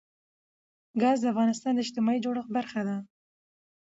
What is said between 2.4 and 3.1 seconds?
برخه ده.